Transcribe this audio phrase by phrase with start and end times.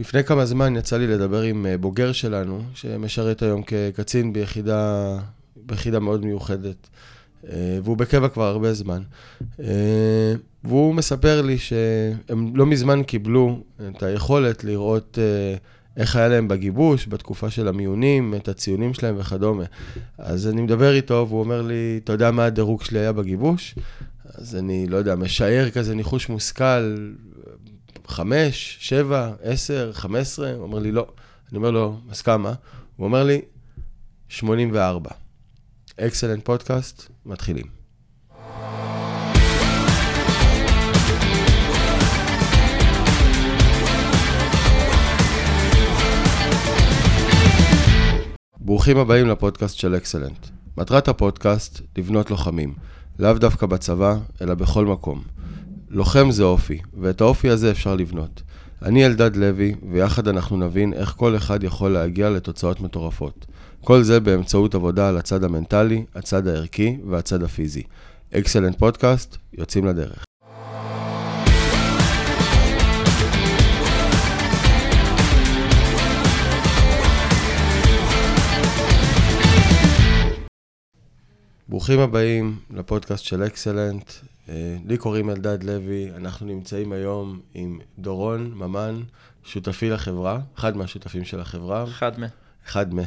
[0.00, 5.18] לפני כמה זמן יצא לי לדבר עם אה, בוגר שלנו, שמשרת היום כקצין ביחידה,
[5.56, 6.88] ביחידה מאוד מיוחדת,
[7.48, 9.02] אה, והוא בקבע כבר הרבה זמן.
[9.60, 10.34] אה,
[10.64, 15.18] והוא מספר לי שהם לא מזמן קיבלו את היכולת לראות
[15.96, 19.64] איך היה להם בגיבוש, בתקופה של המיונים, את הציונים שלהם וכדומה.
[20.18, 23.74] אז אני מדבר איתו, והוא אומר לי, אתה יודע מה הדירוג שלי היה בגיבוש?
[24.34, 26.96] אז אני, לא יודע, משער כזה ניחוש מושכל,
[28.20, 30.52] חמש, שבע, עשר, חמש עשרה?
[30.52, 31.06] הוא אומר לי, לא.
[31.50, 32.52] אני אומר לו, אז כמה?
[32.96, 33.40] הוא אומר לי,
[34.28, 35.10] 84.
[36.00, 37.66] אקסלנט פודקאסט, מתחילים.
[48.60, 50.46] ברוכים הבאים לפודקאסט של אקסלנט.
[50.76, 52.74] מטרת הפודקאסט, לבנות לוחמים.
[53.18, 55.22] לאו דווקא בצבא, אלא בכל מקום.
[55.92, 58.42] לוחם זה אופי, ואת האופי הזה אפשר לבנות.
[58.82, 63.46] אני אלדד לוי, ויחד אנחנו נבין איך כל אחד יכול להגיע לתוצאות מטורפות.
[63.84, 67.82] כל זה באמצעות עבודה על הצד המנטלי, הצד הערכי והצד הפיזי.
[68.34, 70.24] אקסלנט פודקאסט, יוצאים לדרך.
[81.68, 84.10] ברוכים הבאים לפודקאסט של אקסלנט.
[84.50, 89.00] אה, לי קוראים אלדד לוי, אנחנו נמצאים היום עם דורון ממן,
[89.44, 91.84] שותפי לחברה, אחד מהשותפים של החברה.
[91.84, 92.24] אחד מ.
[92.66, 92.98] אחד מ.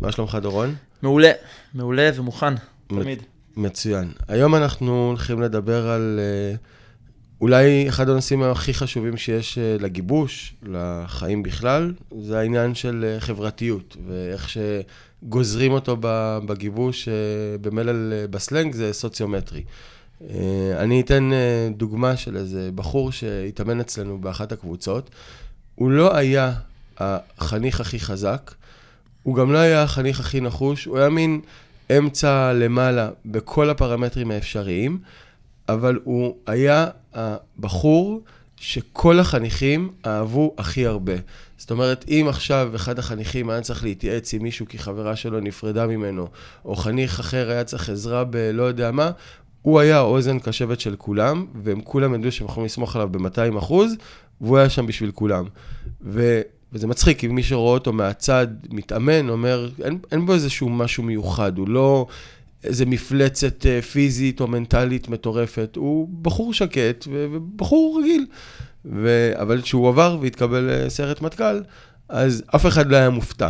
[0.00, 0.74] מה שלומך דורון?
[1.02, 1.32] מעולה,
[1.74, 2.54] מעולה ומוכן,
[2.86, 3.22] תמיד.
[3.56, 4.12] מצוין.
[4.28, 6.56] היום אנחנו הולכים לדבר על אה,
[7.40, 14.48] אולי אחד הנושאים הכי חשובים שיש אה, לגיבוש, לחיים בכלל, זה העניין של חברתיות, ואיך
[14.48, 15.96] שגוזרים אותו
[16.46, 17.08] בגיבוש,
[17.60, 19.64] במלל בסלנג זה סוציומטרי.
[20.30, 25.10] אה, אני אתן אה, דוגמה של איזה בחור שהתאמן אצלנו באחת הקבוצות.
[25.74, 26.52] הוא לא היה
[26.98, 28.54] החניך הכי חזק,
[29.22, 31.40] הוא גם לא היה החניך הכי נחוש, הוא היה מין
[31.98, 34.98] אמצע למעלה בכל הפרמטרים האפשריים,
[35.68, 38.20] אבל הוא היה הבחור
[38.56, 41.12] שכל החניכים אהבו הכי הרבה.
[41.58, 45.86] זאת אומרת, אם עכשיו אחד החניכים היה צריך להתייעץ עם מישהו כי חברה שלו נפרדה
[45.86, 46.28] ממנו,
[46.64, 49.10] או חניך אחר היה צריך עזרה בלא יודע מה,
[49.64, 53.94] הוא היה האוזן קשבת של כולם, והם כולם ידעו שהם יכולים לסמוך עליו ב-200 אחוז,
[54.40, 55.44] והוא היה שם בשביל כולם.
[56.02, 56.40] ו...
[56.72, 61.58] וזה מצחיק, כי מי שרואה אותו מהצד מתאמן, אומר, אין, אין בו איזשהו משהו מיוחד,
[61.58, 62.06] הוא לא
[62.64, 68.26] איזה מפלצת אה, פיזית או מנטלית מטורפת, הוא בחור שקט ובחור רגיל.
[68.84, 69.32] ו...
[69.34, 71.62] אבל כשהוא עבר והתקבל לסיירת מטכ"ל,
[72.08, 73.48] אז אף אחד לא היה מופתע.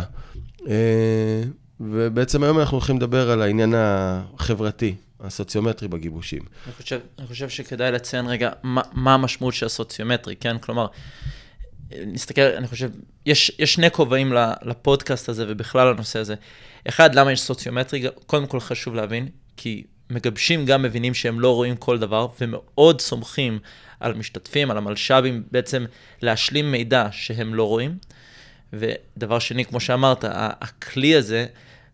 [0.67, 1.43] אה,
[1.79, 6.41] ובעצם היום אנחנו הולכים לדבר על העניין החברתי, הסוציומטרי בגיבושים.
[6.65, 10.57] אני חושב, אני חושב שכדאי לציין רגע מה, מה המשמעות של הסוציומטרי, כן?
[10.57, 10.87] כלומר,
[11.91, 12.89] נסתכל, אני חושב,
[13.25, 16.35] יש, יש שני כובעים לפודקאסט הזה ובכלל לנושא הזה.
[16.87, 18.05] אחד, למה יש סוציומטרי?
[18.25, 23.59] קודם כל חשוב להבין, כי מגבשים גם מבינים שהם לא רואים כל דבר, ומאוד סומכים
[23.99, 25.85] על משתתפים, על המלש"בים, בעצם
[26.21, 27.97] להשלים מידע שהם לא רואים.
[28.73, 31.45] ודבר שני, כמו שאמרת, הכלי הזה,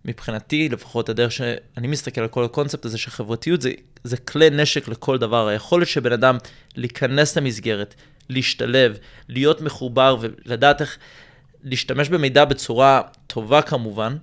[0.06, 3.72] מבחינתי, לפחות הדרך שאני מסתכל על כל הקונספט הזה של חברתיות, זה,
[4.04, 5.48] זה כלי נשק לכל דבר.
[5.48, 6.38] היכולת של בן אדם
[6.76, 7.96] להיכנס למסגרת,
[8.30, 8.98] להשתלב,
[9.30, 10.98] להיות מחובר ולדעת איך
[11.64, 14.18] להשתמש במידע בצורה טובה כמובן,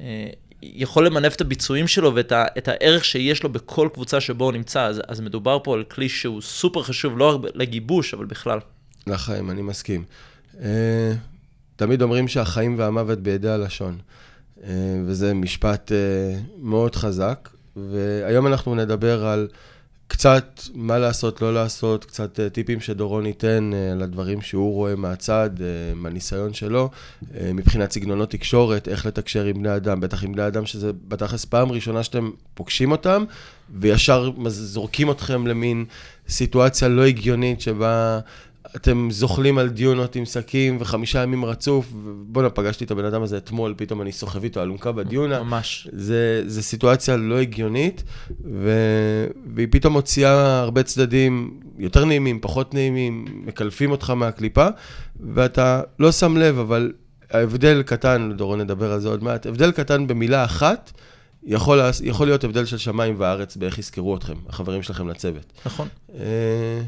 [0.00, 0.26] אה,
[0.62, 4.52] יכול למנף את הביצועים שלו ואת ה, את הערך שיש לו בכל קבוצה שבו הוא
[4.52, 4.82] נמצא.
[4.82, 8.58] אז, אז מדובר פה על כלי שהוא סופר חשוב, לא רק לגיבוש, אבל בכלל.
[9.06, 10.04] לחיים, אני מסכים.
[10.54, 10.62] Uh,
[11.76, 13.98] תמיד אומרים שהחיים והמוות בידי הלשון.
[14.64, 17.48] אה, וזה משפט אה, מאוד חזק.
[17.76, 19.48] והיום אנחנו נדבר על
[20.08, 25.50] קצת מה לעשות, לא לעשות, קצת אה, טיפים שדורון ייתן על הדברים שהוא רואה מהצד,
[25.94, 26.90] מהניסיון שלו,
[27.54, 31.72] מבחינת סגנונות תקשורת, איך לתקשר עם בני אדם, בטח עם בני אדם שזה בתכלס פעם
[31.72, 33.24] ראשונה שאתם פוגשים אותם,
[33.74, 35.84] וישר זורקים אתכם למין
[36.28, 38.20] סיטואציה לא הגיונית שבה
[38.76, 41.92] אתם זוחלים על דיונות עם שקים וחמישה ימים רצוף,
[42.26, 45.42] בואנה, פגשתי את הבן אדם הזה אתמול, פתאום אני סוחב איתו אלונקה בדיונה.
[45.42, 45.88] ממש.
[45.92, 48.02] זה, זה סיטואציה לא הגיונית,
[48.44, 48.70] ו...
[49.54, 54.66] והיא פתאום מוציאה הרבה צדדים יותר נעימים, פחות נעימים, מקלפים אותך מהקליפה,
[55.34, 56.92] ואתה לא שם לב, אבל
[57.30, 60.92] ההבדל קטן, דורון נדבר על זה עוד מעט, הבדל קטן במילה אחת,
[61.44, 65.52] יכול, יכול להיות הבדל של שמיים וארץ באיך יזכרו אתכם, החברים שלכם לצוות.
[65.66, 65.88] נכון.
[66.14, 66.82] אה,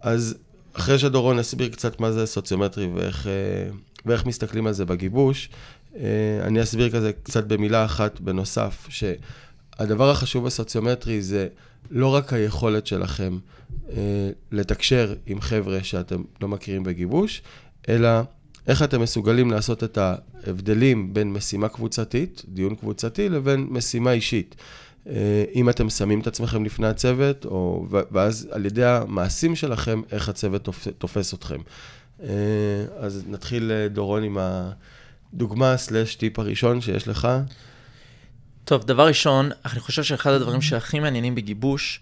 [0.00, 0.36] אז
[0.74, 3.32] אחרי שדורון יסביר קצת מה זה סוציומטרי ואיך, אה,
[4.06, 5.48] ואיך מסתכלים על זה בגיבוש,
[5.96, 6.00] אה,
[6.42, 11.48] אני אסביר כזה קצת במילה אחת בנוסף, שהדבר החשוב בסוציומטרי זה
[11.90, 13.38] לא רק היכולת שלכם
[13.90, 13.96] אה,
[14.52, 17.42] לתקשר עם חבר'ה שאתם לא מכירים בגיבוש,
[17.88, 18.08] אלא
[18.66, 24.54] איך אתם מסוגלים לעשות את ההבדלים בין משימה קבוצתית, דיון קבוצתי, לבין משימה אישית.
[25.08, 30.28] אה, אם אתם שמים את עצמכם לפני הצוות, או, ואז על ידי המעשים שלכם, איך
[30.28, 30.68] הצוות
[30.98, 31.58] תופס אתכם.
[32.22, 32.28] אה,
[32.98, 37.28] אז נתחיל, אה, דורון, עם הדוגמה סלאש טיפ הראשון שיש לך.
[38.64, 42.00] טוב, דבר ראשון, אני חושב שאחד הדברים שהכי מעניינים בגיבוש,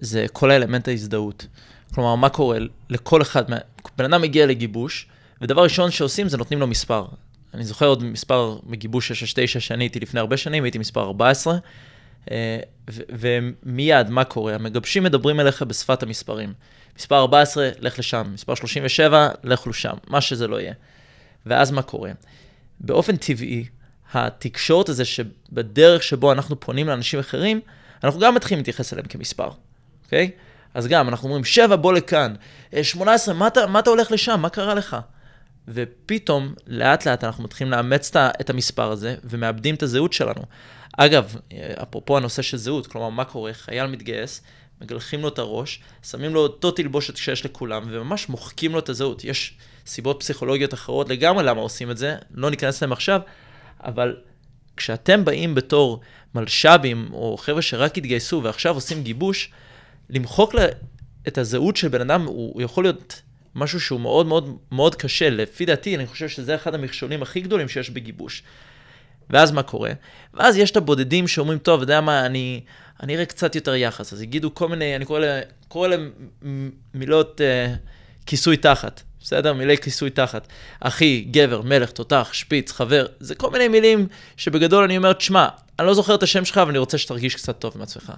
[0.00, 1.46] זה כל האלמנט ההזדהות.
[1.94, 2.58] כלומר, מה קורה
[2.90, 3.44] לכל אחד,
[3.98, 5.06] בן אדם מגיע לגיבוש,
[5.42, 7.06] ודבר ראשון שעושים זה נותנים לו מספר.
[7.54, 11.58] אני זוכר עוד מספר מגיבוש 669 שאני הייתי לפני הרבה שנים, הייתי מספר 14, אה,
[12.90, 14.54] ומיד, מה קורה?
[14.54, 16.52] המגבשים מדברים אליך בשפת המספרים.
[16.98, 20.72] מספר 14, לך לשם, מספר 37, לך לשם, מה שזה לא יהיה.
[21.46, 22.10] ואז מה קורה?
[22.80, 23.64] באופן טבעי,
[24.14, 27.60] התקשורת הזה שבדרך שבו אנחנו פונים לאנשים אחרים,
[28.04, 29.50] אנחנו גם מתחילים להתייחס אליהם כמספר,
[30.04, 30.30] אוקיי?
[30.74, 32.34] אז גם, אנחנו אומרים, שבע, בוא לכאן.
[32.82, 34.40] 18, אה, מה מה אתה הולך לשם?
[34.40, 34.96] מה קרה לך?
[35.68, 40.42] ופתאום, לאט לאט אנחנו מתחילים לאמץ את המספר הזה, ומאבדים את הזהות שלנו.
[40.96, 41.36] אגב,
[41.82, 43.52] אפרופו הנושא של זהות, כלומר, מה קורה?
[43.52, 44.42] חייל מתגייס,
[44.80, 49.24] מגלחים לו את הראש, שמים לו אותו תלבושת שיש לכולם, וממש מוחקים לו את הזהות.
[49.24, 49.56] יש
[49.86, 53.20] סיבות פסיכולוגיות אחרות לגמרי למה עושים את זה, לא ניכנס להם עכשיו,
[53.80, 54.16] אבל
[54.76, 56.00] כשאתם באים בתור
[56.34, 59.50] מלש"בים, או חבר'ה שרק התגייסו ועכשיו עושים גיבוש,
[60.10, 60.66] למחוק לה
[61.28, 63.22] את הזהות של בן אדם, הוא, יכול להיות
[63.54, 65.30] משהו שהוא מאוד מאוד מאוד קשה.
[65.30, 68.42] לפי דעתי, אני חושב שזה אחד המכשולים הכי גדולים שיש בגיבוש.
[69.30, 69.90] ואז מה קורה?
[70.34, 72.60] ואז יש את הבודדים שאומרים, טוב, אתה יודע מה, אני,
[73.02, 74.12] אני אראה קצת יותר יחס.
[74.12, 76.10] אז יגידו כל מיני, אני קורא, לה, קורא להם
[76.94, 77.76] מילות uh,
[78.26, 79.52] כיסוי תחת, בסדר?
[79.52, 80.48] מילי כיסוי תחת.
[80.80, 84.06] אחי, גבר, מלך, תותח, שפיץ, חבר, זה כל מיני מילים
[84.36, 87.58] שבגדול אני אומר, תשמע, אני לא זוכר את השם שלך, אבל אני רוצה שתרגיש קצת
[87.58, 88.12] טוב עם עצמך.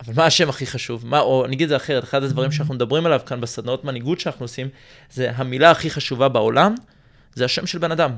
[0.00, 1.06] אבל מה השם הכי חשוב?
[1.06, 4.20] מה, או אני אגיד את זה אחרת, אחד הדברים שאנחנו מדברים עליו כאן בסדנאות מנהיגות
[4.20, 4.68] שאנחנו עושים,
[5.10, 6.74] זה המילה הכי חשובה בעולם,
[7.34, 8.10] זה השם של בן אדם.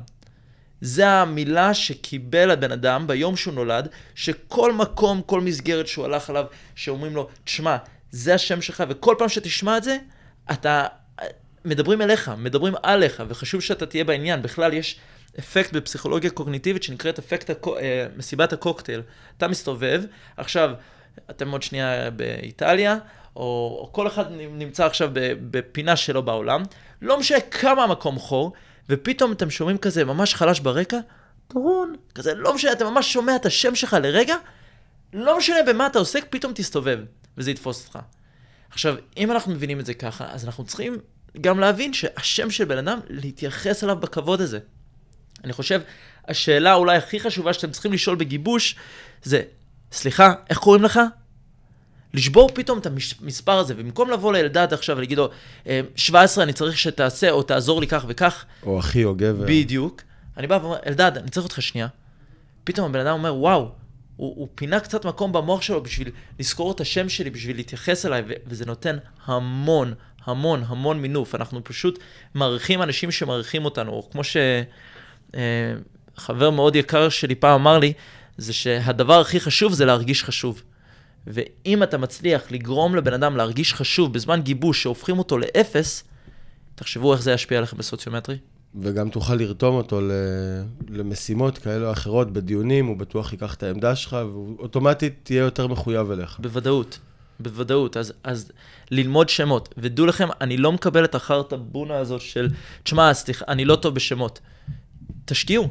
[0.80, 6.44] זה המילה שקיבל הבן אדם ביום שהוא נולד, שכל מקום, כל מסגרת שהוא הלך עליו,
[6.74, 7.76] שאומרים לו, תשמע,
[8.10, 9.96] זה השם שלך, וכל פעם שתשמע את זה,
[10.52, 10.86] אתה...
[11.66, 14.42] מדברים אליך, מדברים עליך, וחשוב שאתה תהיה בעניין.
[14.42, 14.98] בכלל, יש
[15.38, 17.78] אפקט בפסיכולוגיה קוגניטיבית שנקראת אפקט הקו...
[17.78, 19.02] אה, מסיבת הקוקטייל.
[19.36, 20.02] אתה מסתובב,
[20.36, 20.70] עכשיו,
[21.30, 22.96] אתם עוד שנייה באיטליה,
[23.36, 23.42] או,
[23.80, 25.10] או כל אחד נמצא עכשיו
[25.50, 26.62] בפינה שלו בעולם,
[27.02, 28.52] לא משנה כמה המקום חור,
[28.90, 30.98] ופתאום אתם שומעים כזה ממש חלש ברקע,
[31.52, 34.36] דורון, כזה, לא משנה, אתה ממש שומע את השם שלך לרגע,
[35.12, 36.98] לא משנה במה אתה עוסק, פתאום תסתובב,
[37.38, 37.98] וזה יתפוס אותך.
[38.70, 40.98] עכשיו, אם אנחנו מבינים את זה ככה, אז אנחנו צריכים
[41.40, 44.58] גם להבין שהשם של בן אדם, להתייחס אליו בכבוד הזה.
[45.44, 45.80] אני חושב,
[46.28, 48.76] השאלה אולי הכי חשובה שאתם צריכים לשאול בגיבוש,
[49.22, 49.42] זה,
[49.92, 51.00] סליחה, איך קוראים לך?
[52.16, 55.30] לשבור פתאום את המספר הזה, במקום לבוא לאלדד עכשיו ולהגיד לו,
[55.96, 58.44] 17 אה, אני צריך שתעשה או תעזור לי כך וכך.
[58.62, 59.44] או אחי או גבר.
[59.48, 60.02] בדיוק.
[60.36, 61.88] אני בא ואומר, אלדד, אני צריך אותך שנייה.
[62.64, 63.68] פתאום הבן אדם אומר, וואו,
[64.16, 68.22] הוא, הוא פינה קצת מקום במוח שלו בשביל לזכור את השם שלי, בשביל להתייחס אליי,
[68.46, 71.34] וזה נותן המון, המון, המון מינוף.
[71.34, 71.98] אנחנו פשוט
[72.34, 75.36] מעריכים אנשים שמעריכים אותנו, או כמו שחבר
[76.46, 77.92] אה, מאוד יקר שלי פעם אמר לי,
[78.38, 80.62] זה שהדבר הכי חשוב זה להרגיש חשוב.
[81.26, 86.04] ואם אתה מצליח לגרום לבן אדם להרגיש חשוב בזמן גיבוש שהופכים אותו לאפס,
[86.74, 88.36] תחשבו איך זה ישפיע עליכם בסוציומטרי.
[88.80, 90.00] וגם תוכל לרתום אותו
[90.88, 95.66] למשימות כאלה או אחרות בדיונים, הוא בטוח ייקח את העמדה שלך, והוא אוטומטית תהיה יותר
[95.66, 96.38] מחויב אליך.
[96.40, 96.98] בוודאות,
[97.40, 97.96] בוודאות.
[97.96, 98.52] אז, אז
[98.90, 99.74] ללמוד שמות.
[99.78, 102.48] ודעו לכם, אני לא מקבל את החרטה בונה הזאת של,
[102.82, 104.40] תשמע, סליחה, אני לא טוב בשמות.
[105.24, 105.68] תשקיעו.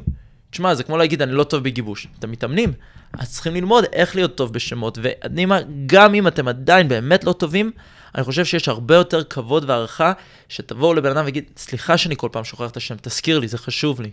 [0.56, 2.06] תשמע, זה כמו להגיד, אני לא טוב בגיבוש.
[2.18, 2.72] אתם מתאמנים,
[3.12, 4.98] אז צריכים ללמוד איך להיות טוב בשמות.
[5.02, 7.70] ואני אומר, גם אם אתם עדיין באמת לא טובים,
[8.14, 10.12] אני חושב שיש הרבה יותר כבוד והערכה
[10.48, 14.00] שתבואו לבן אדם ויגיד, סליחה שאני כל פעם שוכח את השם, תזכיר לי, זה חשוב
[14.00, 14.10] לי.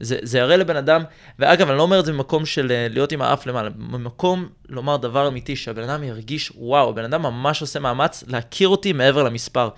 [0.00, 1.02] זה, זה יראה לבן אדם,
[1.38, 4.96] ואגב, אני לא אומר את זה במקום של אה, להיות עם האף למעלה, במקום לומר
[4.96, 9.68] דבר אמיתי, שהבן אדם ירגיש, וואו, הבן אדם ממש עושה מאמץ להכיר אותי מעבר למספר,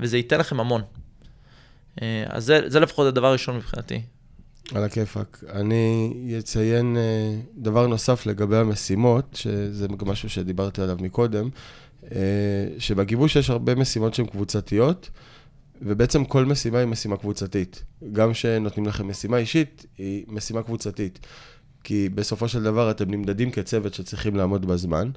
[0.00, 0.82] וזה ייתן לכם המון.
[2.02, 4.02] אה, אז זה, זה לפחות הדבר הראשון מבחינתי.
[4.74, 5.44] על הכיפאק.
[5.52, 11.48] אני אציין אה, דבר נוסף לגבי המשימות, שזה גם משהו שדיברתי עליו מקודם,
[12.12, 12.18] אה,
[12.78, 15.10] שבגיבוש יש הרבה משימות שהן קבוצתיות,
[15.82, 17.82] ובעצם כל משימה היא משימה קבוצתית.
[18.12, 21.18] גם כשנותנים לכם משימה אישית, היא משימה קבוצתית.
[21.84, 25.10] כי בסופו של דבר אתם נמדדים כצוות שצריכים לעמוד בזמן.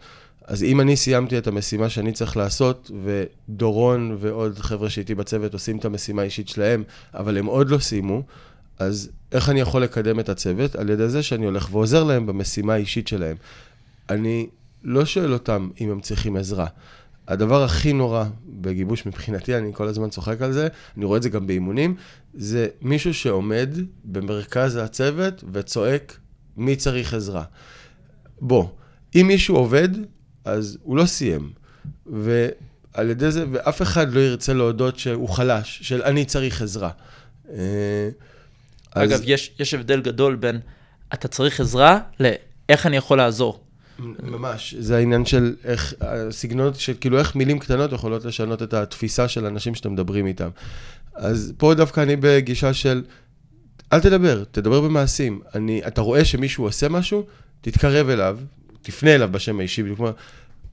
[0.46, 5.77] אז אם אני סיימתי את המשימה שאני צריך לעשות, ודורון ועוד חבר'ה שאיתי בצוות עושים
[5.77, 8.24] את המשימה האישית שלהם, אבל הם עוד לא סיימו,
[8.82, 10.76] אז איך אני יכול לקדם את הצוות?
[10.76, 13.38] על ידי זה שאני הולך ועוזר להם במשימה האישית שלהם.
[14.10, 14.48] אני
[14.84, 16.68] לא שואל אותם אם הם צריכים עזרה.
[17.28, 21.30] הדבר הכי נורא בגיבוש מבחינתי, אני כל הזמן צוחק על זה, אני רואה את זה
[21.30, 21.96] גם באימונים,
[22.34, 23.70] זה מישהו שעומד
[24.06, 26.18] במרכז הצוות וצועק,
[26.58, 27.44] מי צריך עזרה?
[28.42, 28.68] בוא,
[29.16, 29.90] אם מישהו עובד,
[30.46, 31.52] אז הוא לא סיים.
[32.06, 36.90] ועל ידי זה, ואף אחד לא ירצה להודות שהוא חלש, של אני צריך עזרה.
[38.98, 39.21] אה, אגב, אז...
[39.25, 40.60] יש, יש הבדל גדול בין
[41.13, 43.63] אתה צריך עזרה לאיך אני יכול לעזור.
[44.00, 49.27] ממש, זה העניין של איך, הסגנונות של כאילו איך מילים קטנות יכולות לשנות את התפיסה
[49.27, 50.50] של אנשים שאתם מדברים איתם.
[51.15, 53.03] אז פה דווקא אני בגישה של,
[53.93, 55.41] אל תדבר, תדבר במעשים.
[55.55, 57.25] אני, אתה רואה שמישהו עושה משהו,
[57.62, 58.38] תתקרב אליו,
[58.81, 60.10] תפנה אליו בשם האישי, בדיוק כמו,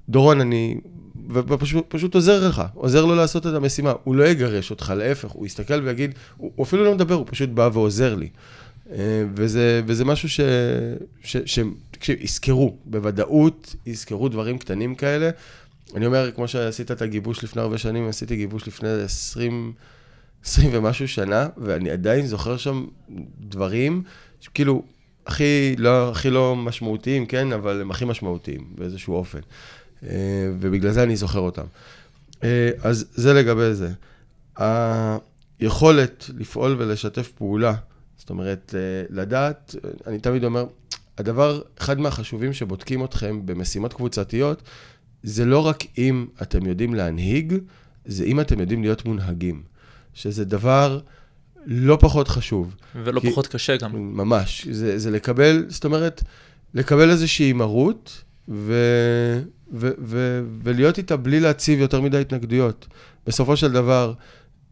[0.08, 0.80] דורון, אני...
[1.28, 3.92] ופשוט עוזר לך, עוזר לו לעשות את המשימה.
[4.04, 7.49] הוא לא יגרש אותך, להפך, הוא יסתכל ויגיד, הוא, הוא אפילו לא מדבר, הוא פשוט
[7.49, 8.28] בא ועוזר לי.
[8.92, 10.40] אה, וזה, וזה משהו ש...
[11.23, 11.58] ש, ש
[11.90, 15.30] תקשיב, יזכרו, בוודאות יזכרו דברים קטנים כאלה.
[15.94, 19.73] אני אומר, כמו שעשית את הגיבוש לפני הרבה שנים, עשיתי גיבוש לפני 20,
[20.44, 22.87] 20 ומשהו שנה, ואני עדיין זוכר שם
[23.40, 24.02] דברים,
[24.54, 24.82] כאילו,
[25.26, 29.40] הכי לא, הכי לא משמעותיים, כן, אבל הם הכי משמעותיים באיזשהו אופן.
[30.07, 31.64] אה, ובגלל זה אני זוכר אותם.
[32.45, 33.90] אה, אז זה לגבי זה.
[35.61, 37.75] היכולת לפעול ולשתף פעולה,
[38.17, 39.75] זאת אומרת, אה, לדעת,
[40.07, 40.67] אני תמיד אומר,
[41.19, 44.62] הדבר, אחד מהחשובים שבודקים אתכם במשימות קבוצתיות,
[45.23, 47.55] זה לא רק אם אתם יודעים להנהיג,
[48.05, 49.62] זה אם אתם יודעים להיות מונהגים.
[50.14, 51.00] שזה דבר
[51.67, 52.75] לא פחות חשוב.
[53.02, 54.17] ולא כי, פחות קשה גם.
[54.17, 54.67] ממש.
[54.71, 56.23] זה, זה לקבל, זאת אומרת,
[56.75, 58.75] לקבל איזושהי מרות, ו,
[59.73, 62.87] ו, ו, ולהיות איתה בלי להציב יותר מדי התנגדויות.
[63.26, 64.14] בסופו של דבר,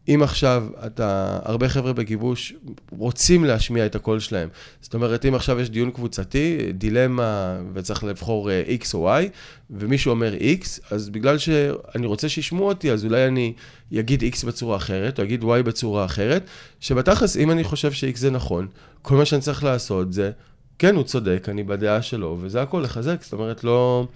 [0.07, 2.53] אם עכשיו אתה, הרבה חבר'ה בגיבוש
[2.91, 4.49] רוצים להשמיע את הקול שלהם.
[4.81, 9.23] זאת אומרת, אם עכשיו יש דיון קבוצתי, דילמה, וצריך לבחור אה, X או Y,
[9.69, 13.53] ומישהו אומר X, אז בגלל שאני רוצה שישמעו אותי, אז אולי אני
[13.99, 16.47] אגיד X בצורה אחרת, או אגיד Y בצורה אחרת,
[16.79, 18.67] שבתכלס, אם אני חושב ש-X זה נכון,
[19.01, 20.31] כל מה שאני צריך לעשות זה,
[20.79, 24.07] כן, הוא צודק, אני בדעה שלו, וזה הכל לחזק, זאת אומרת, לא,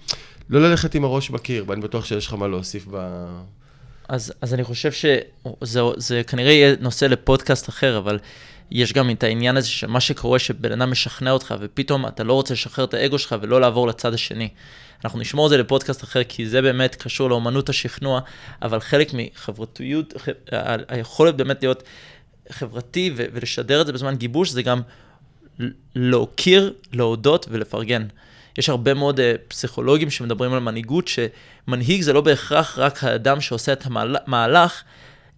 [0.50, 3.26] לא ללכת עם הראש בקיר, ואני בטוח שיש לך מה להוסיף ב...
[4.08, 8.18] אז, אז אני חושב שזה זה כנראה יהיה נושא לפודקאסט אחר, אבל
[8.70, 12.54] יש גם את העניין הזה שמה שקורה שבן אדם משכנע אותך, ופתאום אתה לא רוצה
[12.54, 14.48] לשחרר את האגו שלך ולא לעבור לצד השני.
[15.04, 18.20] אנחנו נשמור את זה לפודקאסט אחר, כי זה באמת קשור לאומנות השכנוע,
[18.62, 20.14] אבל חלק מחברתיות,
[20.88, 21.82] היכולת באמת להיות
[22.50, 24.80] חברתי ולשדר את זה בזמן גיבוש, זה גם
[25.94, 28.06] להוקיר, להודות ולפרגן.
[28.58, 33.72] יש הרבה מאוד uh, פסיכולוגים שמדברים על מנהיגות, שמנהיג זה לא בהכרח רק האדם שעושה
[33.72, 33.84] את
[34.26, 34.82] המהלך,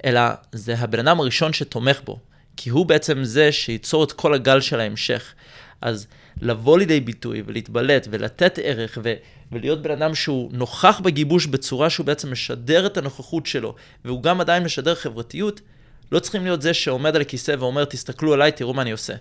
[0.04, 0.20] אלא
[0.52, 2.18] זה הבן אדם הראשון שתומך בו.
[2.56, 5.34] כי הוא בעצם זה שייצור את כל הגל של ההמשך.
[5.80, 6.06] אז
[6.40, 9.14] לבוא לידי ביטוי ולהתבלט ולתת ערך ו-
[9.52, 14.40] ולהיות בן אדם שהוא נוכח בגיבוש בצורה שהוא בעצם משדר את הנוכחות שלו, והוא גם
[14.40, 15.60] עדיין משדר חברתיות,
[16.12, 19.14] לא צריכים להיות זה שעומד על הכיסא ואומר, תסתכלו עליי, תראו מה אני עושה.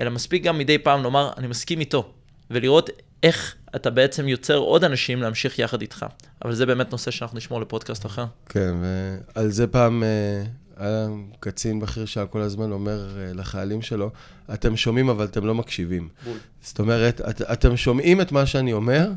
[0.00, 2.12] אלא מספיק גם מדי פעם לומר, אני מסכים איתו,
[2.50, 2.90] ולראות
[3.22, 6.06] איך אתה בעצם יוצר עוד אנשים להמשיך יחד איתך.
[6.44, 8.24] אבל זה באמת נושא שאנחנו נשמור לפודקאסט אחר.
[8.48, 8.74] כן,
[9.34, 10.44] ועל זה פעם אה,
[10.76, 11.06] היה
[11.40, 14.10] קצין בכיר שהיה כל הזמן אומר אה, לחיילים שלו,
[14.54, 16.08] אתם שומעים אבל אתם לא מקשיבים.
[16.24, 16.36] בול.
[16.62, 19.08] זאת אומרת, את, אתם שומעים את מה שאני אומר,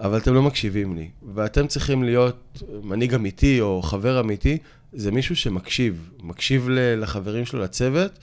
[0.00, 1.10] אבל אתם לא מקשיבים לי.
[1.34, 4.58] ואתם צריכים להיות מנהיג אמיתי או חבר אמיתי,
[4.92, 8.18] זה מישהו שמקשיב, מקשיב לחברים שלו לצוות,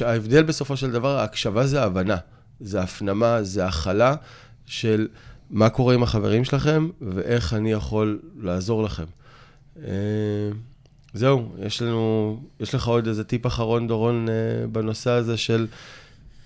[0.00, 2.16] וההבדל בסופו של דבר, ההקשבה זה הבנה.
[2.62, 4.14] זה הפנמה, זה הכלה
[4.66, 5.08] של
[5.50, 9.04] מה קורה עם החברים שלכם ואיך אני יכול לעזור לכם.
[9.84, 9.90] אה,
[11.14, 15.66] זהו, יש לנו, יש לך עוד איזה טיפ אחרון, דורון, אה, בנושא הזה של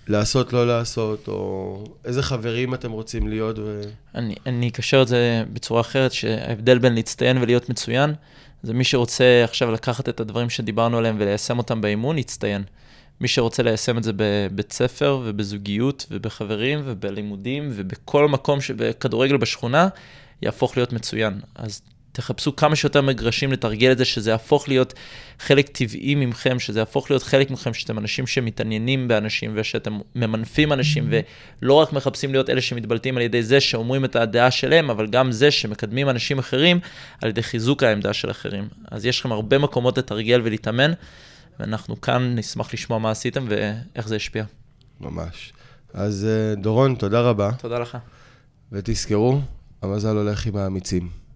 [0.07, 3.59] לעשות, לא לעשות, או איזה חברים אתם רוצים להיות?
[3.59, 3.81] ו...
[4.15, 8.13] אני, אני אקשר את זה בצורה אחרת, שההבדל בין להצטיין ולהיות מצוין,
[8.63, 12.63] זה מי שרוצה עכשיו לקחת את הדברים שדיברנו עליהם וליישם אותם באימון, יצטיין.
[13.21, 19.87] מי שרוצה ליישם את זה בבית ספר ובזוגיות ובחברים ובלימודים ובכל מקום שבכדורגל בשכונה,
[20.41, 21.39] יהפוך להיות מצוין.
[21.55, 21.81] אז
[22.17, 24.93] תחפשו כמה שיותר מגרשים לתרגל את זה, שזה יהפוך להיות
[25.39, 31.09] חלק טבעי ממכם, שזה יהפוך להיות חלק מכם, שאתם אנשים שמתעניינים באנשים ושאתם ממנפים אנשים,
[31.61, 35.31] ולא רק מחפשים להיות אלה שמתבלטים על ידי זה שאומרים את הדעה שלהם, אבל גם
[35.31, 36.79] זה שמקדמים אנשים אחרים
[37.21, 38.67] על ידי חיזוק העמדה של אחרים.
[38.91, 40.91] אז יש לכם הרבה מקומות לתרגל ולהתאמן.
[41.59, 44.43] ואנחנו כאן נשמח לשמוע מה עשיתם ואיך זה השפיע.
[45.01, 45.53] ממש.
[45.93, 47.51] אז אה, דורון, תודה רבה.
[47.51, 47.97] תודה לך.
[48.71, 49.39] ותזכרו,
[49.81, 51.26] המזל הולך עם האמיצים.